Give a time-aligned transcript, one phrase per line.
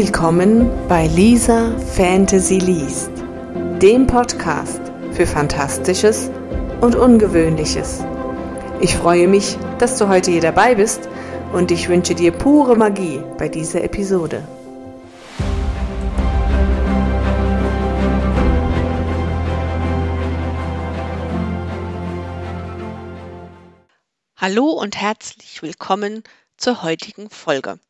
[0.00, 3.10] Willkommen bei Lisa Fantasy Liest,
[3.82, 6.30] dem Podcast für Fantastisches
[6.80, 8.04] und Ungewöhnliches.
[8.80, 11.08] Ich freue mich, dass du heute hier dabei bist
[11.52, 14.46] und ich wünsche dir pure Magie bei dieser Episode.
[24.36, 26.22] Hallo und herzlich willkommen
[26.56, 27.80] zur heutigen Folge.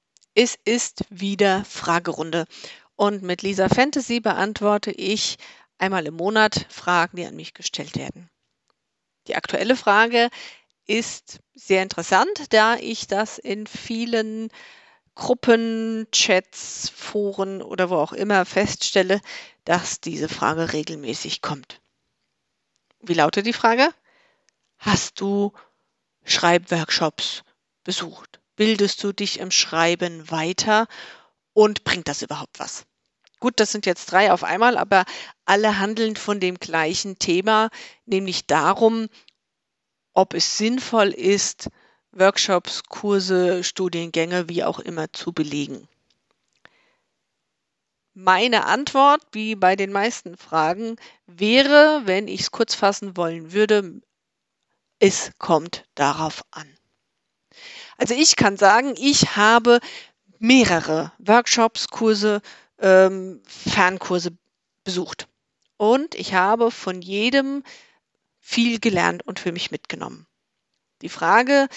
[0.40, 2.46] Es ist wieder Fragerunde
[2.94, 5.36] und mit Lisa Fantasy beantworte ich
[5.78, 8.30] einmal im Monat Fragen, die an mich gestellt werden.
[9.26, 10.28] Die aktuelle Frage
[10.86, 14.50] ist sehr interessant, da ich das in vielen
[15.16, 19.20] Gruppen, Chats, Foren oder wo auch immer feststelle,
[19.64, 21.80] dass diese Frage regelmäßig kommt.
[23.00, 23.92] Wie lautet die Frage?
[24.76, 25.52] Hast du
[26.22, 27.42] Schreibworkshops
[27.82, 28.38] besucht?
[28.58, 30.88] Bildest du dich im Schreiben weiter
[31.54, 32.84] und bringt das überhaupt was?
[33.38, 35.04] Gut, das sind jetzt drei auf einmal, aber
[35.44, 37.70] alle handeln von dem gleichen Thema,
[38.04, 39.08] nämlich darum,
[40.12, 41.70] ob es sinnvoll ist,
[42.10, 45.86] Workshops, Kurse, Studiengänge, wie auch immer zu belegen.
[48.14, 54.00] Meine Antwort, wie bei den meisten Fragen, wäre, wenn ich es kurz fassen wollen würde,
[54.98, 56.68] es kommt darauf an.
[57.98, 59.80] Also ich kann sagen, ich habe
[60.38, 62.40] mehrere Workshops, Kurse,
[62.78, 64.30] ähm, Fernkurse
[64.84, 65.28] besucht.
[65.76, 67.64] Und ich habe von jedem
[68.40, 70.26] viel gelernt und für mich mitgenommen.
[71.02, 71.68] Die Frage,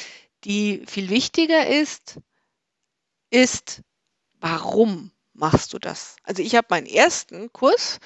[0.43, 2.19] die viel wichtiger ist,
[3.29, 3.81] ist,
[4.39, 6.15] warum machst du das?
[6.23, 7.99] Also ich habe meinen ersten Kurs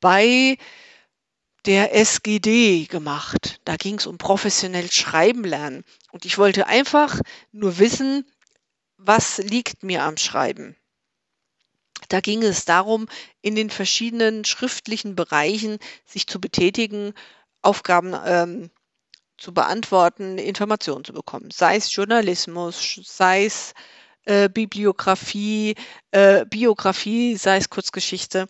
[0.00, 0.56] bei
[1.68, 3.60] der SGD gemacht.
[3.66, 5.84] Da ging es um professionell Schreiben lernen.
[6.10, 7.20] Und ich wollte einfach
[7.52, 8.24] nur wissen,
[8.96, 10.76] was liegt mir am Schreiben.
[12.08, 13.06] Da ging es darum,
[13.42, 17.12] in den verschiedenen schriftlichen Bereichen sich zu betätigen,
[17.60, 18.70] Aufgaben ähm,
[19.36, 21.50] zu beantworten, Informationen zu bekommen.
[21.50, 23.74] Sei es Journalismus, sei es
[24.24, 25.74] äh, Bibliografie,
[26.12, 28.48] äh, Biografie, sei es Kurzgeschichte.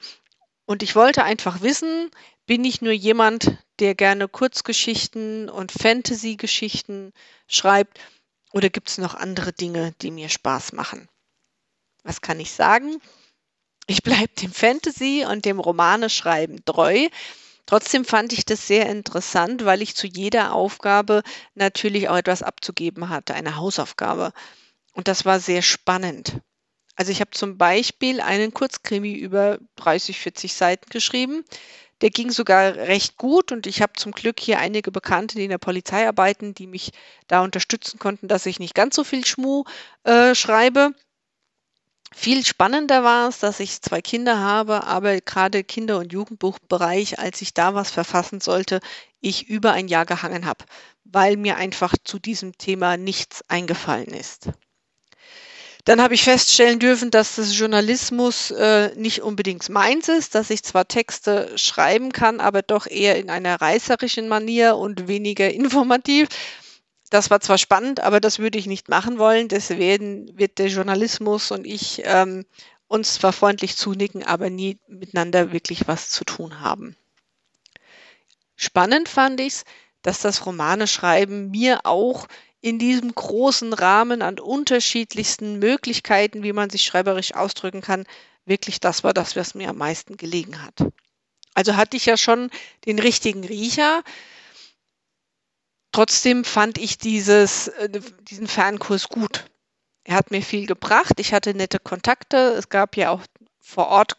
[0.67, 2.13] Und ich wollte einfach wissen,
[2.49, 7.13] bin ich nur jemand, der gerne Kurzgeschichten und Fantasy-Geschichten
[7.47, 8.01] schreibt
[8.53, 11.11] oder gibt es noch andere Dinge, die mir Spaß machen?
[12.05, 13.03] Was kann ich sagen?
[13.87, 17.09] Ich bleibe dem Fantasy und dem Romane-Schreiben treu.
[17.67, 21.23] Trotzdem fand ich das sehr interessant, weil ich zu jeder Aufgabe
[21.55, 24.33] natürlich auch etwas abzugeben hatte, eine Hausaufgabe.
[24.93, 26.41] Und das war sehr spannend.
[26.97, 31.45] Also ich habe zum Beispiel einen Kurzkrimi über 30, 40 Seiten geschrieben.
[32.01, 35.51] Der ging sogar recht gut und ich habe zum Glück hier einige Bekannte, die in
[35.51, 36.93] der Polizei arbeiten, die mich
[37.27, 39.65] da unterstützen konnten, dass ich nicht ganz so viel Schmu
[40.05, 40.95] äh, schreibe.
[42.15, 47.43] Viel spannender war es, dass ich zwei Kinder habe, aber gerade Kinder- und Jugendbuchbereich, als
[47.43, 48.81] ich da was verfassen sollte,
[49.21, 50.65] ich über ein Jahr gehangen habe,
[51.05, 54.51] weil mir einfach zu diesem Thema nichts eingefallen ist.
[55.89, 60.63] Dann habe ich feststellen dürfen, dass das Journalismus äh, nicht unbedingt meins ist, dass ich
[60.63, 66.29] zwar Texte schreiben kann, aber doch eher in einer reißerischen Manier und weniger informativ.
[67.09, 69.49] Das war zwar spannend, aber das würde ich nicht machen wollen.
[69.49, 72.45] Deswegen wird der Journalismus und ich ähm,
[72.87, 76.97] uns zwar freundlich zunicken, aber nie miteinander wirklich was zu tun haben.
[78.57, 79.65] Spannend fand ich es,
[80.03, 82.29] dass das Romane schreiben mir auch
[82.61, 88.05] in diesem großen Rahmen an unterschiedlichsten Möglichkeiten, wie man sich schreiberisch ausdrücken kann,
[88.45, 90.91] wirklich das war das, was mir am meisten gelegen hat.
[91.55, 92.51] Also hatte ich ja schon
[92.87, 94.03] den richtigen Riecher.
[95.93, 99.47] Trotzdem fand ich dieses, äh, diesen Fernkurs gut.
[100.05, 101.19] Er hat mir viel gebracht.
[101.19, 102.55] Ich hatte nette Kontakte.
[102.57, 103.23] Es gab ja auch
[103.61, 104.17] vor Ort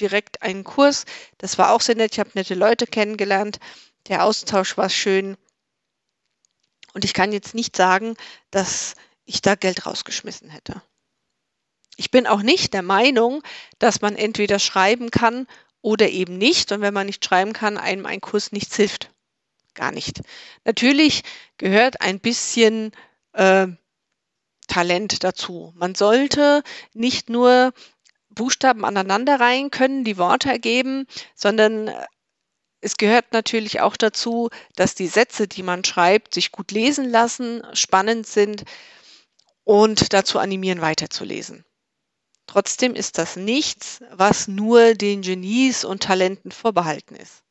[0.00, 1.04] direkt einen Kurs.
[1.38, 2.12] Das war auch sehr nett.
[2.12, 3.58] Ich habe nette Leute kennengelernt.
[4.08, 5.36] Der Austausch war schön.
[6.96, 8.16] Und ich kann jetzt nicht sagen,
[8.50, 8.94] dass
[9.26, 10.80] ich da Geld rausgeschmissen hätte.
[11.96, 13.42] Ich bin auch nicht der Meinung,
[13.78, 15.46] dass man entweder schreiben kann
[15.82, 16.72] oder eben nicht.
[16.72, 19.10] Und wenn man nicht schreiben kann, einem ein Kurs nichts hilft.
[19.74, 20.22] Gar nicht.
[20.64, 21.22] Natürlich
[21.58, 22.92] gehört ein bisschen
[23.34, 23.66] äh,
[24.66, 25.74] Talent dazu.
[25.76, 26.62] Man sollte
[26.94, 27.74] nicht nur
[28.30, 31.90] Buchstaben aneinander reihen können, die Worte ergeben, sondern
[32.80, 37.62] es gehört natürlich auch dazu, dass die Sätze, die man schreibt, sich gut lesen lassen,
[37.72, 38.64] spannend sind
[39.64, 41.64] und dazu animieren, weiterzulesen.
[42.46, 47.42] Trotzdem ist das nichts, was nur den Genies und Talenten vorbehalten ist.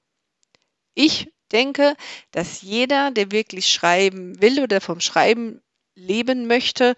[0.93, 1.95] Ich denke,
[2.31, 5.61] dass jeder, der wirklich schreiben will oder vom Schreiben
[5.95, 6.95] leben möchte,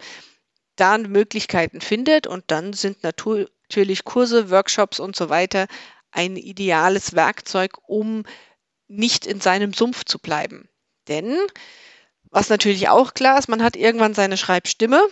[0.76, 5.66] da Möglichkeiten findet und dann sind natürlich Kurse, Workshops und so weiter
[6.10, 8.24] ein ideales Werkzeug, um
[8.88, 10.68] nicht in seinem Sumpf zu bleiben.
[11.08, 11.36] Denn,
[12.30, 15.06] was natürlich auch klar ist, man hat irgendwann seine Schreibstimme.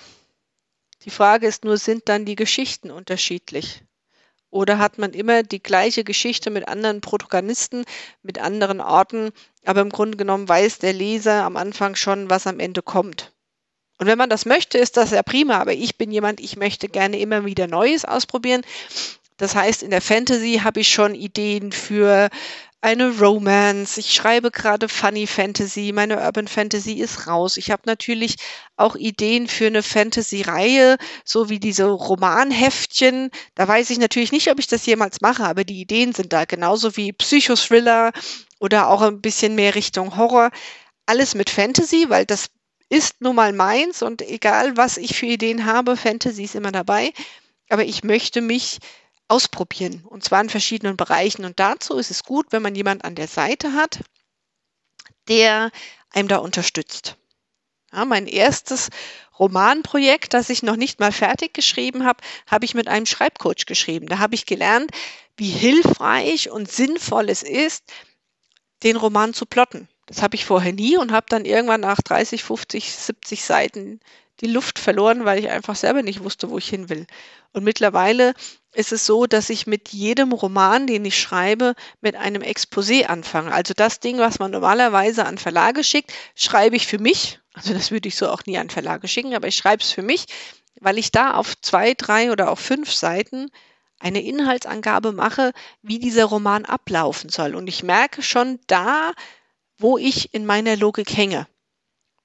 [1.04, 3.82] Die Frage ist nur, sind dann die Geschichten unterschiedlich?
[4.50, 7.84] Oder hat man immer die gleiche Geschichte mit anderen Protagonisten,
[8.22, 9.32] mit anderen Orten,
[9.64, 13.32] aber im Grunde genommen weiß der Leser am Anfang schon, was am Ende kommt.
[13.98, 16.88] Und wenn man das möchte, ist das ja prima, aber ich bin jemand, ich möchte
[16.88, 18.62] gerne immer wieder Neues ausprobieren.
[19.36, 22.30] Das heißt, in der Fantasy habe ich schon Ideen für
[22.80, 23.98] eine Romance.
[23.98, 25.92] Ich schreibe gerade Funny Fantasy.
[25.92, 27.56] Meine Urban Fantasy ist raus.
[27.56, 28.36] Ich habe natürlich
[28.76, 33.30] auch Ideen für eine Fantasy-Reihe, so wie diese Romanheftchen.
[33.54, 36.44] Da weiß ich natürlich nicht, ob ich das jemals mache, aber die Ideen sind da.
[36.44, 38.12] Genauso wie Psychothriller
[38.60, 40.50] oder auch ein bisschen mehr Richtung Horror.
[41.06, 42.46] Alles mit Fantasy, weil das
[42.88, 47.12] ist nun mal meins und egal was ich für Ideen habe, Fantasy ist immer dabei.
[47.68, 48.78] Aber ich möchte mich
[49.28, 51.44] ausprobieren und zwar in verschiedenen Bereichen.
[51.44, 54.00] Und dazu ist es gut, wenn man jemand an der Seite hat,
[55.28, 55.70] der
[56.12, 57.16] einem da unterstützt.
[57.92, 58.90] Ja, mein erstes
[59.38, 64.06] Romanprojekt, das ich noch nicht mal fertig geschrieben habe, habe ich mit einem Schreibcoach geschrieben.
[64.06, 64.90] Da habe ich gelernt,
[65.36, 67.84] wie hilfreich und sinnvoll es ist,
[68.82, 69.88] den Roman zu plotten.
[70.06, 74.00] Das habe ich vorher nie und habe dann irgendwann nach 30, 50, 70 Seiten
[74.40, 77.06] die Luft verloren, weil ich einfach selber nicht wusste, wo ich hin will.
[77.52, 78.34] Und mittlerweile
[78.76, 83.52] ist es so, dass ich mit jedem Roman, den ich schreibe, mit einem Exposé anfange.
[83.52, 87.40] Also das Ding, was man normalerweise an Verlage schickt, schreibe ich für mich.
[87.54, 90.02] Also das würde ich so auch nie an Verlage schicken, aber ich schreibe es für
[90.02, 90.26] mich,
[90.80, 93.50] weil ich da auf zwei, drei oder auf fünf Seiten
[93.98, 97.54] eine Inhaltsangabe mache, wie dieser Roman ablaufen soll.
[97.54, 99.12] Und ich merke schon da,
[99.78, 101.46] wo ich in meiner Logik hänge.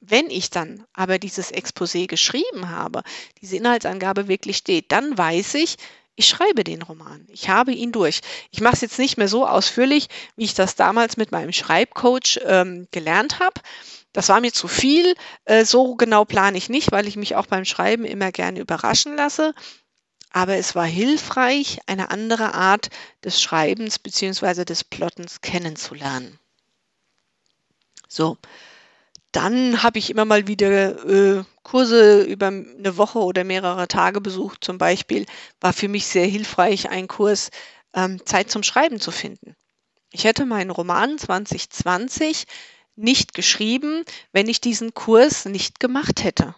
[0.01, 3.03] Wenn ich dann aber dieses Exposé geschrieben habe,
[3.41, 5.77] diese Inhaltsangabe wirklich steht, dann weiß ich,
[6.15, 7.25] ich schreibe den Roman.
[7.29, 8.21] Ich habe ihn durch.
[8.51, 12.39] Ich mache es jetzt nicht mehr so ausführlich, wie ich das damals mit meinem Schreibcoach
[12.45, 13.61] ähm, gelernt habe.
[14.13, 15.15] Das war mir zu viel.
[15.45, 19.15] Äh, so genau plane ich nicht, weil ich mich auch beim Schreiben immer gerne überraschen
[19.15, 19.53] lasse.
[20.31, 22.89] Aber es war hilfreich, eine andere Art
[23.23, 24.63] des Schreibens bzw.
[24.65, 26.39] des Plottens kennenzulernen.
[28.07, 28.37] So,
[29.31, 34.63] dann habe ich immer mal wieder äh, Kurse über eine Woche oder mehrere Tage besucht.
[34.63, 35.25] Zum Beispiel
[35.59, 37.49] war für mich sehr hilfreich ein Kurs
[37.93, 39.55] ähm, Zeit zum Schreiben zu finden.
[40.11, 42.45] Ich hätte meinen Roman 2020
[42.95, 44.03] nicht geschrieben,
[44.33, 46.55] wenn ich diesen Kurs nicht gemacht hätte,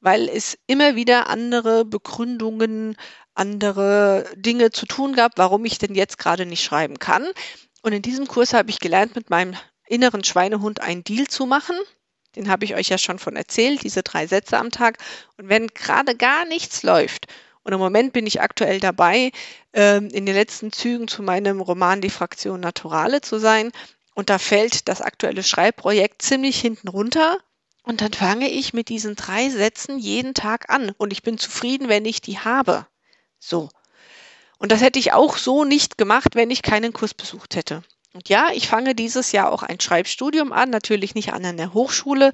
[0.00, 2.96] weil es immer wieder andere Begründungen,
[3.34, 7.26] andere Dinge zu tun gab, warum ich denn jetzt gerade nicht schreiben kann.
[7.82, 9.54] Und in diesem Kurs habe ich gelernt, mit meinem
[9.86, 11.76] inneren Schweinehund einen Deal zu machen.
[12.36, 14.98] Den habe ich euch ja schon von erzählt, diese drei Sätze am Tag.
[15.36, 17.26] Und wenn gerade gar nichts läuft,
[17.66, 19.32] und im Moment bin ich aktuell dabei,
[19.72, 23.72] ähm, in den letzten Zügen zu meinem Roman Die Fraktion Naturale zu sein.
[24.14, 27.38] Und da fällt das aktuelle Schreibprojekt ziemlich hinten runter.
[27.82, 30.92] Und dann fange ich mit diesen drei Sätzen jeden Tag an.
[30.96, 32.86] Und ich bin zufrieden, wenn ich die habe.
[33.40, 33.68] So.
[34.58, 37.82] Und das hätte ich auch so nicht gemacht, wenn ich keinen Kurs besucht hätte.
[38.16, 42.32] Und ja, ich fange dieses Jahr auch ein Schreibstudium an, natürlich nicht an einer Hochschule.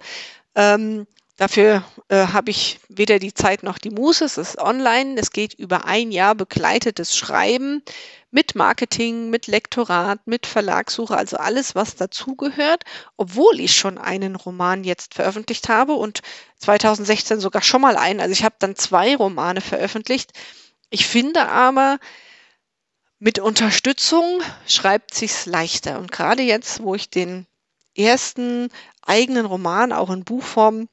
[0.55, 4.25] Ähm, dafür äh, habe ich weder die Zeit noch die Muße.
[4.25, 5.17] Es ist online.
[5.19, 7.83] Es geht über ein Jahr begleitetes Schreiben
[8.31, 12.85] mit Marketing, mit Lektorat, mit Verlagssuche, also alles, was dazugehört,
[13.17, 16.21] obwohl ich schon einen Roman jetzt veröffentlicht habe und
[16.59, 18.21] 2016 sogar schon mal einen.
[18.21, 20.31] Also ich habe dann zwei Romane veröffentlicht.
[20.91, 21.99] Ich finde aber,
[23.23, 26.01] mit Unterstützung schreibt sich's leichter.
[26.01, 27.47] Und gerade jetzt, wo ich den
[27.97, 28.69] ersten
[29.01, 30.89] eigenen Roman auch in Buchform,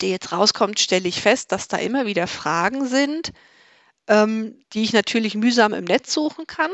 [0.00, 3.32] der jetzt rauskommt, stelle ich fest, dass da immer wieder Fragen sind,
[4.06, 6.70] ähm, die ich natürlich mühsam im Netz suchen kann.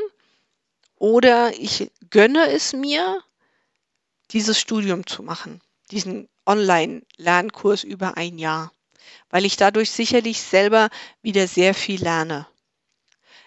[0.97, 3.23] Oder ich gönne es mir,
[4.33, 8.73] dieses Studium zu machen, diesen Online-Lernkurs über ein Jahr,
[9.30, 10.90] weil ich dadurch sicherlich selber
[11.23, 12.47] wieder sehr viel lerne.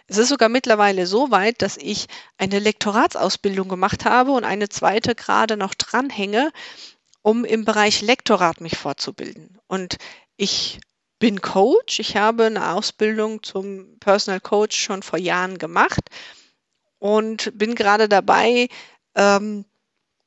[0.09, 5.13] Es ist sogar mittlerweile so weit, dass ich eine Lektoratsausbildung gemacht habe und eine zweite
[5.13, 6.51] gerade noch dranhänge,
[7.21, 9.59] um im Bereich Lektorat mich fortzubilden.
[9.67, 9.97] Und
[10.35, 10.79] ich
[11.19, 11.99] bin Coach.
[11.99, 16.09] Ich habe eine Ausbildung zum Personal Coach schon vor Jahren gemacht
[16.97, 18.67] und bin gerade dabei,
[19.15, 19.65] ähm,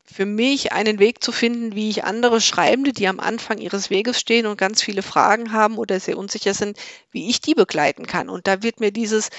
[0.05, 4.21] für mich einen Weg zu finden, wie ich andere Schreibende, die am Anfang ihres Weges
[4.21, 6.77] stehen und ganz viele Fragen haben oder sehr unsicher sind,
[7.11, 8.29] wie ich die begleiten kann.
[8.29, 9.31] Und da wird mir dieses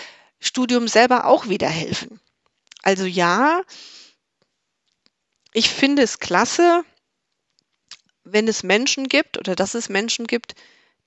[0.43, 2.19] Studium selber auch wieder helfen.
[2.81, 3.61] Also ja,
[5.53, 6.83] ich finde es klasse,
[8.25, 10.55] wenn es Menschen gibt oder dass es Menschen gibt,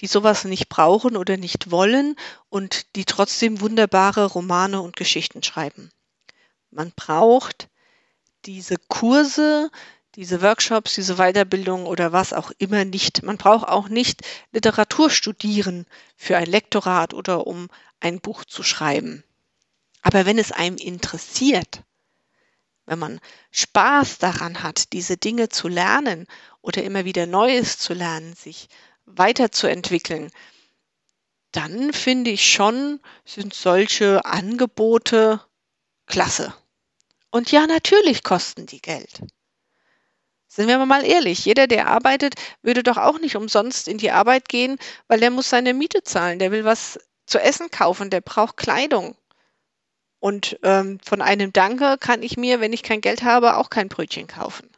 [0.00, 2.16] die sowas nicht brauchen oder nicht wollen
[2.48, 5.90] und die trotzdem wunderbare Romane und Geschichten schreiben.
[6.70, 7.68] Man braucht
[8.46, 9.70] diese Kurse,
[10.16, 13.22] diese Workshops, diese Weiterbildung oder was auch immer nicht.
[13.22, 17.68] Man braucht auch nicht Literatur studieren für ein Lektorat oder um
[18.00, 19.22] ein Buch zu schreiben.
[20.00, 21.82] Aber wenn es einem interessiert,
[22.86, 23.20] wenn man
[23.50, 26.26] Spaß daran hat, diese Dinge zu lernen
[26.62, 28.68] oder immer wieder Neues zu lernen, sich
[29.04, 30.30] weiterzuentwickeln,
[31.52, 35.40] dann finde ich schon, sind solche Angebote
[36.06, 36.54] klasse.
[37.30, 39.20] Und ja, natürlich kosten die Geld.
[40.48, 44.48] Sind wir mal ehrlich, jeder, der arbeitet, würde doch auch nicht umsonst in die Arbeit
[44.48, 48.56] gehen, weil der muss seine Miete zahlen, der will was zu essen kaufen, der braucht
[48.56, 49.16] Kleidung.
[50.18, 53.88] Und ähm, von einem Danke kann ich mir, wenn ich kein Geld habe, auch kein
[53.88, 54.70] Brötchen kaufen.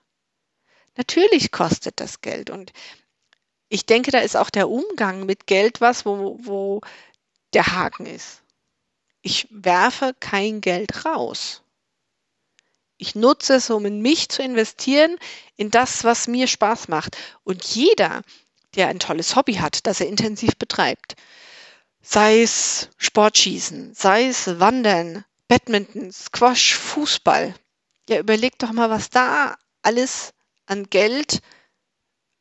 [0.96, 2.50] Natürlich kostet das Geld.
[2.50, 2.72] Und
[3.68, 6.80] ich denke, da ist auch der Umgang mit Geld was, wo, wo
[7.54, 8.42] der Haken ist.
[9.22, 11.62] Ich werfe kein Geld raus.
[12.98, 15.16] Ich nutze es, um in mich zu investieren,
[15.56, 17.16] in das, was mir Spaß macht.
[17.44, 18.22] Und jeder,
[18.74, 21.14] der ein tolles Hobby hat, das er intensiv betreibt,
[22.02, 27.54] sei es Sportschießen, sei es Wandern, Badminton, Squash, Fußball,
[28.08, 30.32] ja, überleg doch mal, was da alles
[30.66, 31.40] an Geld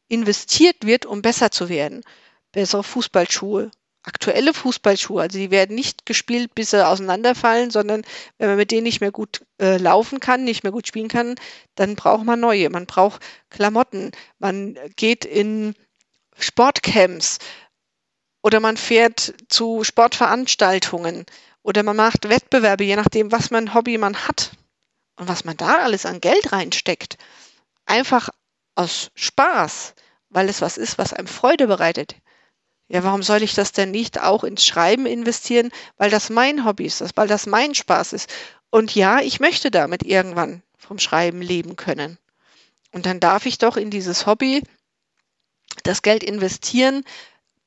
[0.08, 2.04] investiert wird, um besser zu werden.
[2.52, 3.72] Bessere Fußballschuhe,
[4.08, 5.22] aktuelle Fußballschuhe.
[5.22, 8.04] Also die werden nicht gespielt, bis sie auseinanderfallen, sondern
[8.38, 11.36] wenn man mit denen nicht mehr gut äh, laufen kann, nicht mehr gut spielen kann,
[11.76, 12.70] dann braucht man neue.
[12.70, 14.12] Man braucht Klamotten.
[14.40, 15.76] Man geht in
[16.40, 17.40] Sportcamps
[18.42, 21.26] oder man fährt zu Sportveranstaltungen
[21.62, 24.52] oder man macht Wettbewerbe, je nachdem, was man Hobby man hat
[25.18, 27.18] und was man da alles an Geld reinsteckt.
[27.86, 28.30] Einfach
[28.76, 29.96] aus Spaß,
[30.30, 32.16] weil es was ist, was einem Freude bereitet.
[32.90, 36.86] Ja, warum soll ich das denn nicht auch ins Schreiben investieren, weil das mein Hobby
[36.86, 38.30] ist, weil das mein Spaß ist.
[38.70, 42.18] Und ja, ich möchte damit irgendwann vom Schreiben leben können.
[42.94, 44.64] Und dann darf ich doch in dieses Hobby
[45.84, 47.04] das Geld investieren,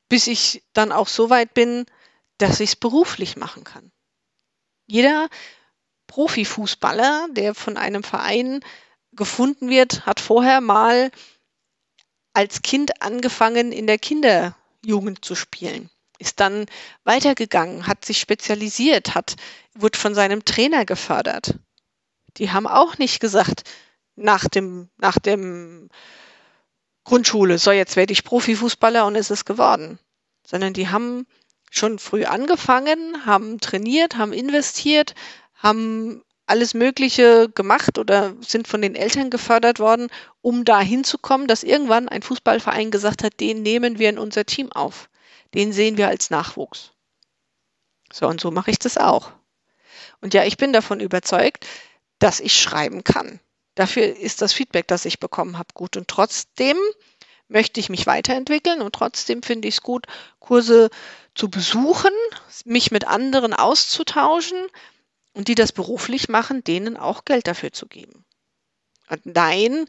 [0.08, 1.84] bis ich dann auch so weit bin,
[2.38, 3.92] dass ich es beruflich machen kann.
[4.86, 5.28] Jeder
[6.06, 8.60] Profifußballer, der von einem Verein
[9.12, 11.10] gefunden wird, hat vorher mal
[12.32, 15.90] als Kind angefangen, in der Kinder Jugend zu spielen.
[16.18, 16.66] Ist dann
[17.04, 19.36] weitergegangen, hat sich spezialisiert, hat,
[19.74, 21.58] wurde von seinem Trainer gefördert.
[22.36, 23.64] Die haben auch nicht gesagt,
[24.16, 25.88] nach dem, nach dem
[27.04, 29.98] Grundschule, so jetzt werde ich Profifußballer und ist es geworden.
[30.46, 31.26] Sondern die haben
[31.70, 35.14] schon früh angefangen, haben trainiert, haben investiert,
[35.54, 40.08] haben alles Mögliche gemacht oder sind von den Eltern gefördert worden,
[40.42, 44.70] um da hinzukommen, dass irgendwann ein Fußballverein gesagt hat, den nehmen wir in unser Team
[44.72, 45.08] auf.
[45.54, 46.92] Den sehen wir als Nachwuchs.
[48.12, 49.32] So, und so mache ich das auch.
[50.20, 51.66] Und ja, ich bin davon überzeugt,
[52.18, 53.40] dass ich schreiben kann.
[53.74, 55.96] Dafür ist das Feedback, das ich bekommen habe, gut.
[55.96, 56.76] Und trotzdem
[57.48, 60.06] möchte ich mich weiterentwickeln und trotzdem finde ich es gut,
[60.38, 60.90] Kurse
[61.34, 62.12] zu besuchen,
[62.64, 64.58] mich mit anderen auszutauschen,
[65.32, 68.24] und die das beruflich machen, denen auch Geld dafür zu geben.
[69.08, 69.86] Und nein,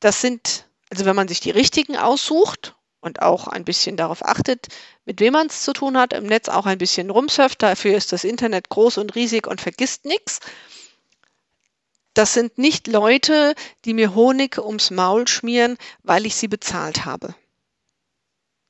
[0.00, 4.68] das sind, also wenn man sich die richtigen aussucht und auch ein bisschen darauf achtet,
[5.04, 8.12] mit wem man es zu tun hat, im Netz auch ein bisschen rumsurft, dafür ist
[8.12, 10.40] das Internet groß und riesig und vergisst nichts.
[12.14, 13.54] Das sind nicht Leute,
[13.84, 17.34] die mir Honig ums Maul schmieren, weil ich sie bezahlt habe.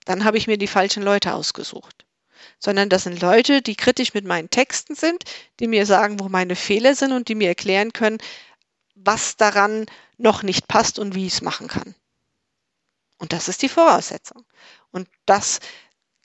[0.04, 2.04] Dann habe ich mir die falschen Leute ausgesucht
[2.58, 5.24] sondern das sind Leute, die kritisch mit meinen Texten sind,
[5.58, 8.18] die mir sagen, wo meine Fehler sind und die mir erklären können,
[8.94, 9.86] was daran
[10.18, 11.94] noch nicht passt und wie ich es machen kann.
[13.18, 14.44] Und das ist die Voraussetzung.
[14.90, 15.60] Und das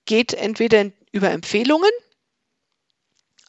[0.05, 1.91] geht entweder über Empfehlungen,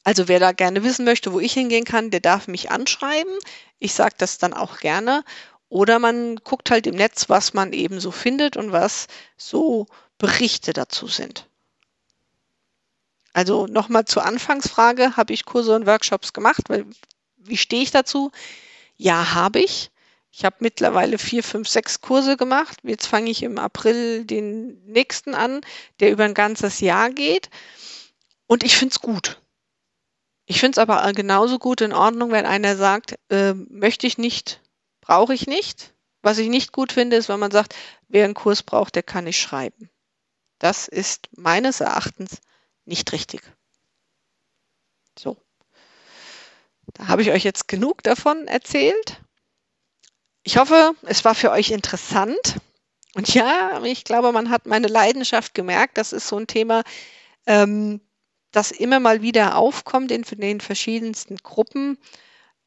[0.06, 3.32] also wer da gerne wissen möchte, wo ich hingehen kann, der darf mich anschreiben.
[3.80, 5.24] Ich sage das dann auch gerne.
[5.68, 10.72] Oder man guckt halt im Netz, was man eben so findet und was so Berichte
[10.72, 11.48] dazu sind.
[13.36, 16.62] Also nochmal zur Anfangsfrage, habe ich Kurse und Workshops gemacht?
[17.36, 18.32] Wie stehe ich dazu?
[18.96, 19.90] Ja, habe ich.
[20.32, 22.78] Ich habe mittlerweile vier, fünf, sechs Kurse gemacht.
[22.82, 25.60] Jetzt fange ich im April den nächsten an,
[26.00, 27.50] der über ein ganzes Jahr geht.
[28.46, 29.38] Und ich finde es gut.
[30.46, 34.62] Ich finde es aber genauso gut in Ordnung, wenn einer sagt, äh, möchte ich nicht,
[35.02, 35.92] brauche ich nicht.
[36.22, 37.74] Was ich nicht gut finde, ist, wenn man sagt,
[38.08, 39.90] wer einen Kurs braucht, der kann nicht schreiben.
[40.58, 42.40] Das ist meines Erachtens
[42.86, 43.42] nicht richtig.
[45.18, 45.36] So.
[46.94, 49.20] Da habe ich euch jetzt genug davon erzählt.
[50.44, 52.56] Ich hoffe, es war für euch interessant
[53.14, 55.98] Und ja, ich glaube, man hat meine Leidenschaft gemerkt.
[55.98, 56.84] Das ist so ein Thema,
[57.46, 58.00] ähm,
[58.52, 61.98] das immer mal wieder aufkommt in den verschiedensten Gruppen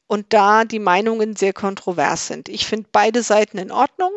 [0.08, 2.48] und da die Meinungen sehr kontrovers sind.
[2.50, 4.12] Ich finde beide Seiten in Ordnung.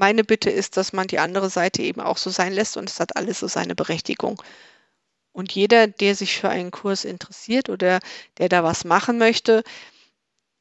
[0.00, 3.00] Meine Bitte ist, dass man die andere Seite eben auch so sein lässt und es
[3.00, 4.42] hat alles so seine Berechtigung.
[5.30, 8.00] Und jeder, der sich für einen Kurs interessiert oder
[8.38, 9.62] der da was machen möchte,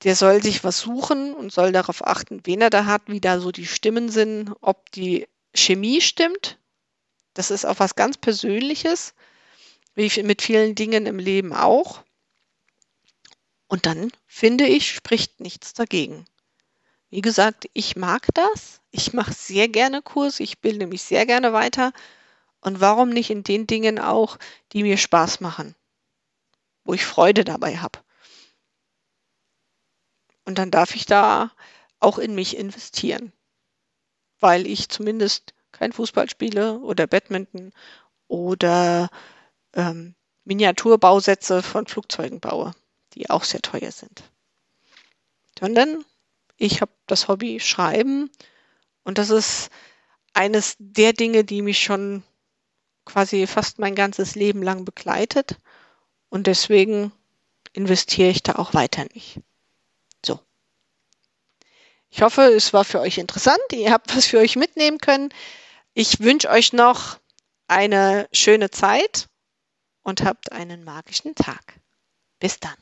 [0.04, 3.40] der soll sich was suchen und soll darauf achten, wen er da hat, wie da
[3.40, 6.60] so die Stimmen sind, ob die Chemie stimmt.
[7.34, 9.14] Das ist auch was ganz Persönliches,
[9.96, 12.04] wie mit vielen Dingen im Leben auch.
[13.70, 16.26] Und dann finde ich, spricht nichts dagegen.
[17.10, 18.82] Wie gesagt, ich mag das.
[18.92, 20.40] Ich mache sehr gerne Kurs.
[20.40, 21.92] Ich bilde mich sehr gerne weiter.
[22.62, 24.38] Und warum nicht in den Dingen auch,
[24.74, 25.76] die mir Spaß machen,
[26.84, 28.00] wo ich Freude dabei habe?
[30.46, 31.52] Und dann darf ich da
[32.00, 33.32] auch in mich investieren,
[34.40, 37.72] weil ich zumindest kein Fußball spiele oder Badminton
[38.28, 39.10] oder
[39.74, 42.74] ähm, Miniaturbausätze von Flugzeugen baue,
[43.14, 44.24] die auch sehr teuer sind.
[45.60, 46.04] Sondern
[46.60, 48.30] ich habe das Hobby Schreiben
[49.04, 49.70] und das ist
[50.34, 52.24] eines der Dinge, die mich schon
[53.06, 55.58] quasi fast mein ganzes Leben lang begleitet
[56.30, 57.12] und deswegen
[57.74, 59.40] investiere ich da auch weiter nicht.
[60.24, 60.40] So.
[62.10, 63.60] Ich hoffe, es war für euch interessant.
[63.72, 65.30] Ihr habt was für euch mitnehmen können.
[65.94, 67.20] Ich wünsche euch noch
[67.68, 69.28] eine schöne Zeit
[70.02, 71.80] und habt einen magischen Tag.
[72.40, 72.76] Bis dann.